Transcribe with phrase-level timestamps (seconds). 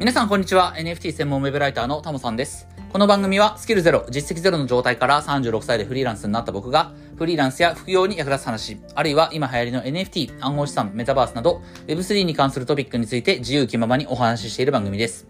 [0.00, 0.72] 皆さんこんにちは。
[0.78, 2.66] NFT 専門ウェブライターのタモさんです。
[2.90, 15.28] この番組はスキルゼロ、実績ゼロの状態から36歳でフリーランスになった僕が、フリーランスや副業に役立つ話、あるいは今流行りの NFT、暗号資産、メタバースなど、Web3 に関するトピックについて自由気ままにお話ししている番組です。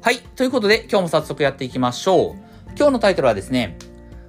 [0.00, 0.20] はい。
[0.20, 2.34] ということで、今日も早速やっていきましょう。
[2.68, 3.76] 今日のタイトルはですね、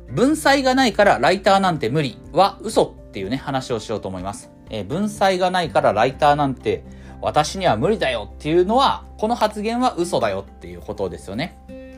[0.09, 4.52] 文才がないからライターなんて無理は嘘っていうね、話をしようと思います。
[4.70, 6.84] えー文才がないからライターなんて
[7.21, 11.57] 私には無理だよっていうのは、この発言は嘘だよっていうことですよね。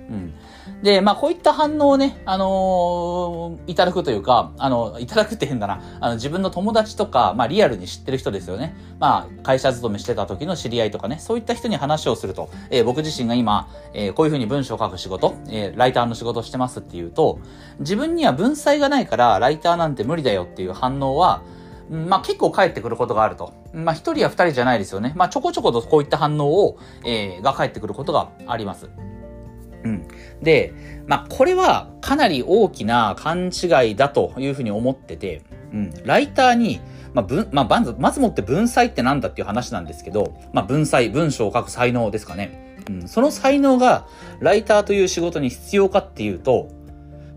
[0.09, 0.33] うん。
[0.83, 5.81] で、まあ、こういった反応をね、あのーいただくというか、あの、いただくって変だな。
[5.99, 8.75] あの、自分の友達とか、まあ、リアルに知ってる人ですよね。
[8.99, 17.39] まあ、会社勤めしてた時の知り合いとかね、そういった人に話をすると、えー僕自身が今、えーこういうふうに文章を書く仕事、えーライターの仕事をしてますっていうと、
[17.79, 21.41] 自分には文才がないから、ライターなんて無理だよっていう反応は、
[21.89, 23.53] まあ結構返ってくることがあると。
[23.73, 25.13] まあ一人や二人じゃないですよね。
[25.15, 28.89] まあちょこちょことこういった反応を、えーが返ってくることがあります。
[29.83, 30.07] うん。
[30.41, 30.73] で、
[31.05, 35.93] まあこれはかなり大きな勘違いだというふうに思ってて、うん。
[36.03, 36.81] ライターに、
[37.13, 42.77] まあ、まあまず、まずもって文才ってなんだっていう話なんですけど、まあ文才、文章を書く才能ですかね。
[42.89, 43.07] うん。
[43.07, 44.07] その才能が
[44.39, 46.69] ライターという仕事に必要かっていうと、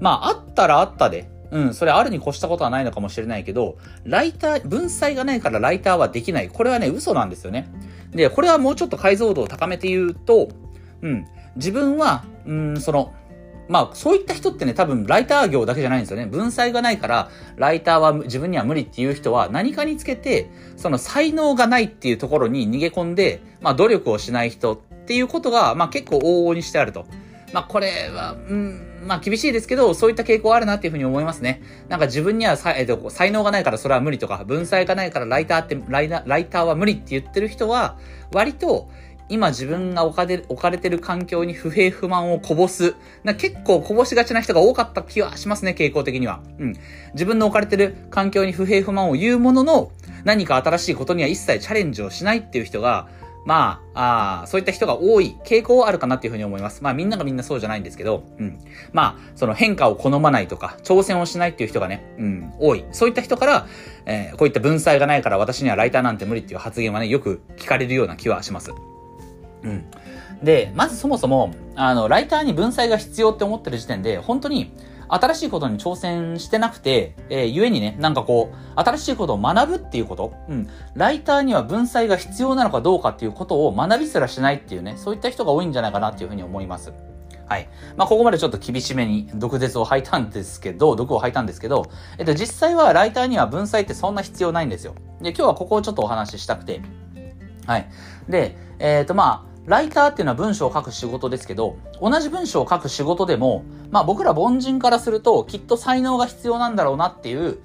[0.00, 6.48] まああったらあったで、うん、それあるに越したことはないのかもしれないけど、ライター、文才がないからライターはできない。
[6.48, 7.68] これはね、嘘なんですよね。
[8.12, 10.48] で、これはもうちょっと解像度を高めて言うと、
[11.02, 11.26] うん、
[11.56, 13.12] 自分は、うん、その、
[13.68, 16.26] まあ、そういった人ってね、多分、ライター業だけじゃないんですよね。
[16.26, 27.06] 文才がないから、ライターは自分には無理っていう人は、何かにつけて、その才能がないっていうところに逃げ込んで、まあ、努力をしない人っていうことが、まあ、結構往々にしてあると。
[27.52, 31.62] まあ、これは、うん、まあ、厳しいですけど、そういった傾向あるなっていうふうに思いますね。
[31.88, 36.08] なんか自分にはさ、えっと、才能がないからそれは無理とか、文才がないからライターって、ライ
[36.46, 37.96] ターは無理って言ってる人は、
[38.32, 38.88] 割と、
[39.30, 42.96] 今自分が置かれ置かれてる環境に不平不満をこぼす。
[43.22, 46.40] な結構こぼしがちな人が多かった気はしますね、傾向的には。
[46.58, 46.76] うん。
[47.14, 49.92] 自分の置かれてる環境に不平不満を言うものの、
[50.24, 53.06] 何か新しいことには一切チャレンジをしないっていう人が、
[53.44, 56.82] まあ、あそういった人が多い傾向はあるかなっていうふうに思います。
[56.82, 58.58] まあみんながみんなそうじゃないんですけど、うん。
[58.92, 62.84] まあ、その変化を好まないとか、挑戦をしないっていう人がね、うん、多い。
[62.92, 63.66] そういった人から、
[64.06, 68.72] えーこういった文才がないから私にはライターなんて無理っていう発言はね、よく聞かれるような気はします。
[69.62, 69.84] うん。
[70.42, 74.72] で、まずそもそも、あの、ライターに文才が必要って思ってる時点で、本当に、
[75.14, 80.68] 新しいことに挑戦してなくて、えー、ゆえにね、なんかこう、新しいことを学ぶっていうこと、うん。
[80.94, 86.92] ライターには文才が必要なのかどうかっていうことを学びすらしないっていうね、そういった人が多いんじゃないかなっていうふうに思います。
[87.50, 87.68] はい。
[87.96, 94.94] まあ、ここまでちょっと厳しめに毒舌を吐いたんですけど、毒を吐いたんですけど、えっと、実際はライターには文才ってそんな必要ないんですよ。
[95.20, 96.80] で、今日はここをちょっとお話ししたくて、
[97.66, 97.88] はい。
[98.28, 107.58] で、えっ、と、まあ、ライターっていうのは文章を書く仕事ですけど、同じ文章を書く仕事でも、まあ僕ら凡人からすると、きっと才能が必要なんだろうなっていう、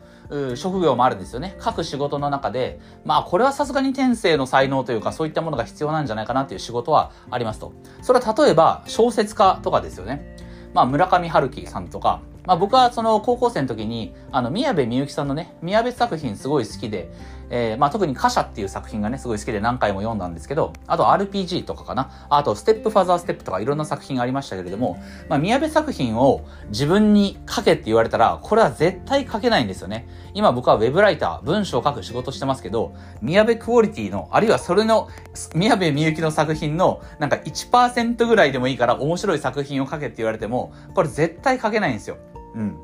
[0.55, 1.55] 職業もあるんですよね。
[1.63, 7.73] 書く仕事の中で、まあこれはさすがに天性の才能というかそういったものが必要なんじゃないかなっていう仕事はありますと。
[8.01, 10.35] それは例えば小説家とかですよね。
[10.73, 17.11] まあ村上春樹さんとか、まあ僕はその高校生の時に、あの宮部みゆきさんのね、宮部作品すごい好きで、
[17.49, 22.27] えー、まあ特に歌者っていう作品がね、すごい好きで何回も読んだんですけど、あと RPG とかかな。
[22.29, 24.97] あとステップファザーステップとかいろんな作品がありましたけれども、
[25.29, 30.07] まあ宮部作品を自分に書けって言われたら、これは絶対書けないんですよね。
[30.33, 35.07] 今僕はウェブライター、文章を書く仕事してますけど、宮部クオリティの、あるいはそれの、
[35.53, 42.17] 宮部みゆきの作品の、なんか1%ぐらいでもいいから面白い作品を書けって言われても、これ絶対書けないんですよ。
[42.55, 42.77] うん。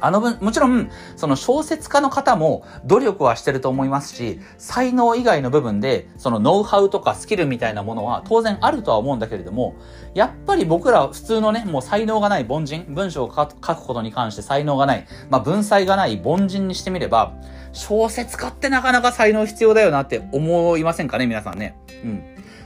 [0.00, 9.74] あの分、もちろん、その小説家の方も努力はしてると思いますし、才能以外の部分で、そのノウハウとかスキルみたいなものは当然あるとは思うんだけれども、
[10.14, 17.34] やっぱり僕ら普通のね、もう才能がない凡人、文章を書くことに関して才能がない、まあ文才がない凡人にしてみれば、
[17.72, 21.76] 小説家ってなかなか才能必要だよなって思いませんかね、皆さんね。
[22.04, 22.22] うん。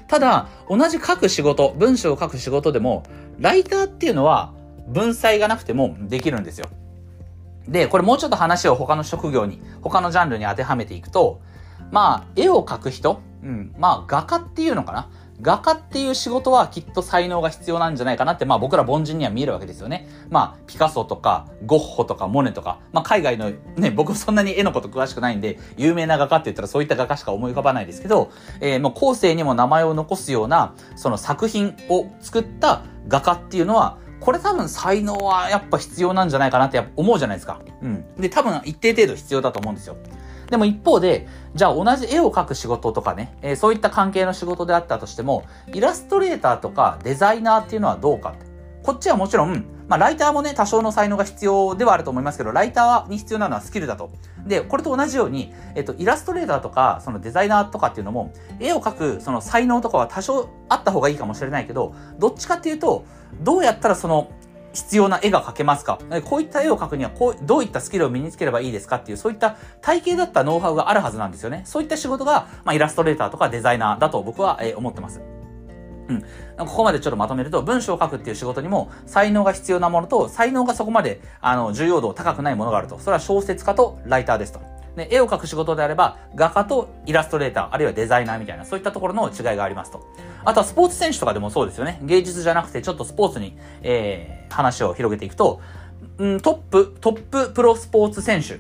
[0.07, 3.03] ただ、同じ書く仕事、文章を書く仕事でも、
[3.39, 4.53] ライターっていうのは
[4.87, 6.69] 文才がなくてもできるんですよ。
[7.69, 11.41] で、これもうちょっと話を他の職業に、他のジャンルに当てはめていくと、
[11.91, 15.11] まあ、絵を描く人、うん、まあ、画家っていうのかな？
[15.43, 20.09] 画家っていう仕事はきっと才能が必要なんじゃないかなって、まあ僕ら凡人には見えるわけですよね。
[20.31, 28.31] まあ、ピカソとか、ゴッホとか、モネとか、まあ海外のね、僕そんなに絵のこと詳しくないんで、有名な画家って言ったらそういった画家しか思い浮かばないですけど、
[28.61, 37.61] えー、もう後世にも名前を残すような、その作品を作った画家っていうのは、これ多分才能はやっぱ必要なんじゃないかなって思うじゃないですか。
[37.83, 38.15] うん。
[38.17, 39.99] で、多分一定程度必要だと思うんですよ。
[40.49, 45.45] でも一方で、じゃあ同じ絵を描く仕事とかね、えー、そういった関係の仕事であったとしても、
[45.75, 48.47] イラストレーターとかデザイナーっていうのはどうかって。
[48.83, 54.11] こっちはもちろん、まあ、ライターもね、多少の才能が必要ではあると思いますけど、ライターに必要なのはスキルだと。
[54.47, 63.05] で、これと同じように、えっと、イラストレーターとか、そのデザイナーとかっていうのも、絵を描く、その才能とかは多少あった方がいいかもしれないけど、どっちかっていうと、
[63.41, 64.31] どうやったらその、
[64.73, 66.01] 必要な絵が描けますか？
[66.25, 68.97] こういった絵を描くにはこう、どういったスキルを身につければいいですか？
[68.97, 71.63] っていう、そういった体系だったノウハウがあるはずなんですよね。
[71.65, 75.21] そういった仕事が、まあ、イラストレーターとかデザイナーだと僕は、えー、思ってます。
[76.09, 76.23] うん。
[76.67, 82.99] ここまでちょっとまとめると、文章を書くっていう仕事にも、才能が必要なものと、才能がそこまで、あの、重要度高くないものがあると。
[82.99, 84.61] それは小説家とライターですと。
[84.97, 90.07] で、絵を描く仕事であれば、画家とイラストレーター、あるいはデザイナーみたいな、そういったところの違いがありますと。
[90.45, 92.01] あとはスポーツ選手とかでもそうですよね。
[92.03, 95.61] 芸術じゃなくて、ちょっとスポーツに、えー、話を広げていくと、
[96.19, 98.59] うん、トップ、トッププロスポーツ選手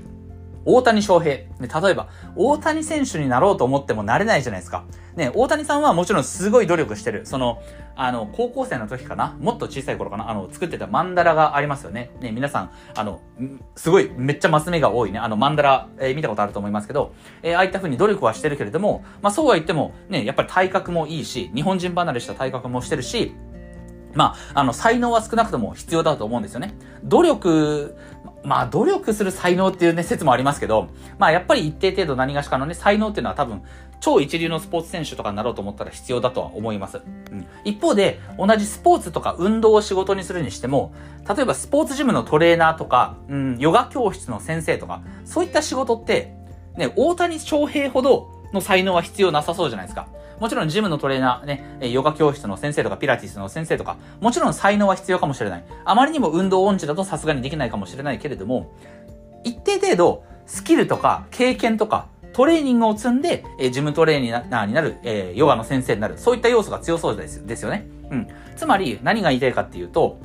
[0.64, 1.34] 大谷翔平。
[1.34, 1.46] 例
[1.90, 4.84] えば、大谷選手になろうと思ってもなれないじゃないですか。
[5.16, 7.26] ね、大谷さんはもちろんすごい努力してる。
[7.26, 7.62] その、
[7.96, 9.37] あの、高校生の時かな？
[9.38, 10.28] もっと小さい頃かな？
[10.28, 12.11] あの、作ってたマンダラがありますよね。
[12.20, 13.20] ね、皆さん、あの、
[13.76, 15.19] すごい、めっちゃマス目が多いね。
[15.19, 23.34] あの、マンダラ、えー、見たことあると思いますけど、えー、ああいった風に努力はしてるけれども、まあそうは言っても、ね、やっぱり体格もいいし、日本人離れした体格もしてるし、
[24.14, 26.75] まあ、あの、才能は少なくとも必要だと思うんですよね。
[27.05, 27.96] 努力、
[28.43, 30.88] まあ、努力する才能っていうね、説もありますけど、
[31.19, 33.62] まあ、やっぱり一定程度何がしかのね、才能っていうのは多分、
[34.00, 37.00] 超一流のスポーツ選手とかになろうと思ったら必要だとは思います。
[37.32, 40.93] うん、一方で、同じスポーツとか運動を仕事にするにしても、
[41.26, 46.34] 例えばスポーツジムのトレーナーとか、うん、ヨガ教室の先生とか、そういった仕事って、
[46.76, 50.08] ね、大谷翔平ほどの才能は必要なさそうじゃないですか。
[50.40, 55.64] もちろんジムのトレーナーね、ヨガ教室の先生とかピラティスの先生とか、もちろん才能は必要かもしれない。
[55.84, 58.72] あまりにも運動音痴だとさすがにできないかもしれないけれども、
[59.44, 67.86] 一定程度、スキルとか経験とか、トレーニングを積んで、えー、ジムトレーナーになる、えー、ヨガの先生になる、そういった要素が強そうですですよね。
[68.10, 68.28] うん。
[68.56, 70.19] つまり、何が言いたいかっていうと、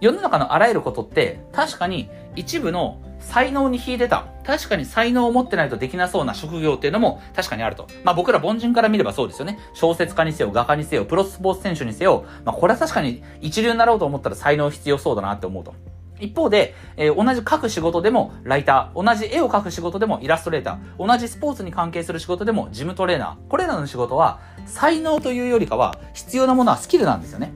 [0.00, 4.26] 世の中のあらゆることって、確かに一部の才能に秀でた。
[4.44, 7.88] 確かに才能を持ってないとできなそうな職業っていうのも確かにあると。
[8.04, 9.58] まあ僕ら凡人から見ればそうですよね。
[9.72, 15.74] 小説家にせよ、画家にせよ、プロスポーツ選手にせよ、まあこれは確かに一流になろうと思ったら才能必要そうだなって思うと。
[16.20, 23.48] 一方で、えー、同じ書く仕事でもライター、同じ絵を描く仕事でもイラストレーター、同じスポーツに関係する仕事でもジムトレーナー。
[23.48, 27.52] これらの仕事は才能というよりかは必要なものはスキルなんですよね。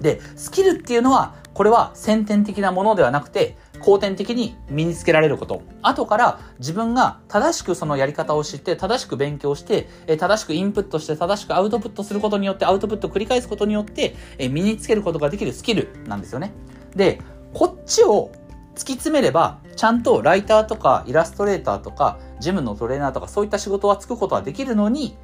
[0.00, 5.62] で、スキルっていうのは、これは先天的なものではなくて、後天的に身につけられること。
[5.82, 9.88] 後から自分が正しくそのやり方を知って、正しく勉強して、
[10.18, 16.52] 正しくインプットして、正しくアウトプットすることによって、アウトプットを繰り返すことによって、身につけることができるスキルなんですよね。
[16.94, 17.20] で、
[17.54, 18.30] こっちを
[18.74, 25.16] 突き詰めれば、ちゃんとライターとかイラストレーターとか、ジムのトレーナーとかそういった仕事はつくことはできるのに、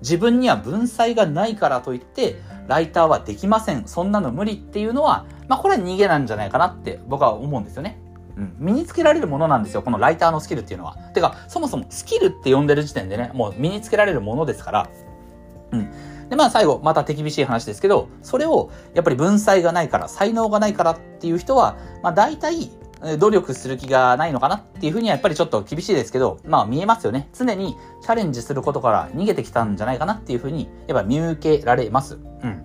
[0.00, 3.86] 自分には文才がないからといって、ライターはできません。
[3.86, 8.00] そんなの無理っていうのは、まあこれは逃げなんじゃないかなって僕は思うんですよね。
[8.36, 10.96] うん、身につけられるものなんですよ、このライターのスキルっていうのは。
[11.14, 14.88] てか、そもそもスキルって呼んでる時点でね、もう身につけられるものですから、
[15.72, 15.90] うん。
[16.28, 22.70] で、まあ最後、また手厳しい話ですけど、それを、やっぱり文才がないから、才能がないからっていう人は、まあ大体、
[23.18, 27.28] 努力する気がないのかなっていうふうにはやっぱりちょっと厳しいですけど、まあ見えますよね。
[27.34, 32.14] 常にチャレンジすることから逃げてきたんじゃないかなっていうふうに、やっぱ見受けられます。
[32.14, 32.64] うん。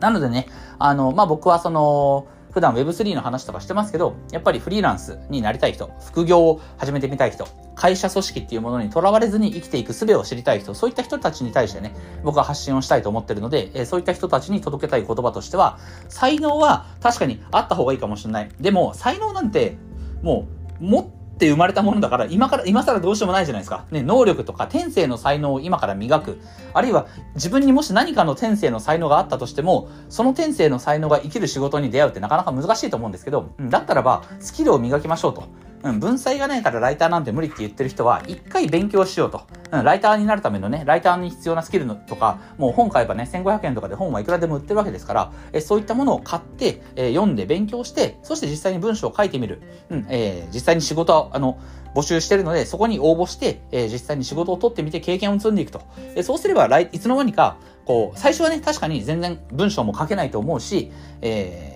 [0.00, 11.92] なのでね、あの、まあ僕はその、普段 Web3 の話とかしてますけど、やっぱりフリーランスになりたい人、副業を始めてみたい人、会社組織っていうものにとらわれずに生きていく術を知りたい人、そういった人たちに対してね、
[12.22, 18.50] 僕は発信をしたいと思ってるので、そういった人たちに届けたい言葉としては、才能は確かにあった方がいいかもしれない。
[18.60, 19.76] でも、才能なんて、
[20.22, 20.46] も
[20.80, 23.84] う、もっって生まれたものだから、今から、今更どうしようもないじゃないですか。
[23.90, 26.38] ね、能力とか天性の才能を今から磨く。
[26.72, 35.44] あるいは、自分にもし何かの天性の才能があったとしても、その天性の才能が生きる仕事に出会うってなかなか難しいと思うんですけど、だったらば、スキルを磨きましょうと。
[35.84, 39.42] うん、文才がないからライターなんて無理って言ってる人は、一回勉強しようと。
[39.70, 49.60] うん、ライターになるためのね、ライターに必要なスキルのとか、もう本買えばね、1500円とかで本はいくらでも売ってるわけですから、えそういったものを買って、え読んで勉強して、そして実際に文章を書いてみる。
[49.90, 51.58] うん、えー、実際に仕事を、あの、
[51.94, 55.82] 募集してるので、そこに応募して、えー、実際に仕事を取ってみて経験を積んでいくと。
[56.16, 61.73] えそうすれば、いつの間にか、こう、最初はね、確かに全然文章も書けないと思うし、えー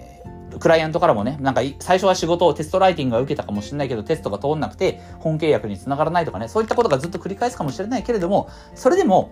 [0.59, 9.31] クライアントからもね、なんか最初は仕事をテストライティングが受けたかもしれないけど、テストが通んなくて、本契約につながらないとかね、そういったことがずっと繰り返すかもしれないけれども、それでも、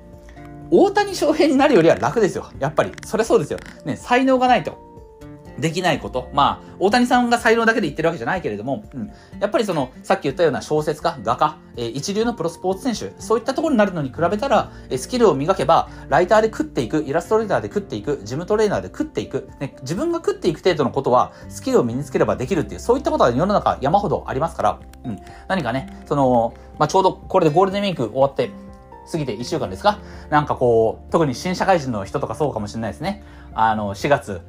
[0.71, 2.51] 大谷翔平になるよりは楽ですよ。
[2.59, 2.93] やっぱり。
[3.05, 3.59] それそうですよ。
[3.85, 4.86] ね、才能がないと。
[5.59, 6.29] できないこと。
[6.33, 9.11] まあ、大谷さんが才能だけで言ってるわけじゃないけれども、うん。
[9.41, 25.19] やっぱりその、さっき言ったような小説家、画家、えー、一流のプロスポーツ選手、そういったところになるのに比べたら、えー、スキルを磨けば、ライターで食っていく、イラストレーターで食っていく、ジムトレーナーで食っていく、ね、自分が食っていく程度のことは、スキルを身につければできるっていう、そういったことは世の中山ほどありますから、うん。
[25.49, 28.51] 何かね、その、まあ、ちょうどこれでゴールデンウィーク終わって、
[29.11, 30.01] 過ぎて1週間ですか？
[30.31, 33.23] なんかこう、特に新社会人の人とかそうかもしれないですね。
[33.55, 34.41] あの、4月、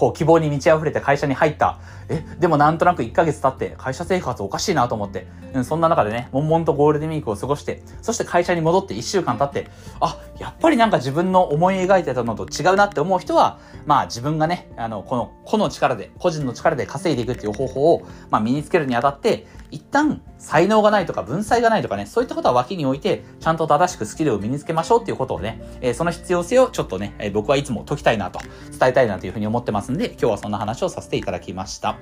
[0.00, 1.78] こう希望に満ち溢れて会社に入った。
[2.08, 28.40] え、でもなんとなく1ヶ月経って会社生活おかしいなと思って、うん、そんな中でね、悶々とゴールデンウィークを過ごして、そして会社に戻って1週間経って、あ、やっぱりなんか自分の思い描いてたのと違うなって思う人は、まあ自分がね、あの、この個の力で、個人の力で稼いでいくっていう方法を、まあ身につけるにあたって、一旦才能がないとか文才がないとかね、そういったことは脇に置いて、ちゃんと正しくスキルを身につけましょうっていうことをね、えー、その必要性をちょっとね、えー、僕はいつも説きたいなと、
[28.76, 31.98] 伝えたいなというふうに思ってますんで、今日はそんな話をさせていただきました。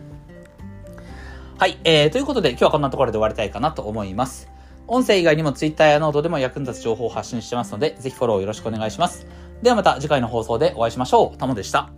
[1.59, 4.49] はい、えー、ということで今日はこんなところで終わりたいかなと思います。
[4.87, 9.27] 音声以外にも Twitter やノートでも役に立つ情報を発信してますので、ぜひフォローよろしくお願いします。
[9.61, 11.37] ではまた次回の放送でお会いしましょう。
[11.37, 11.98] タモでした。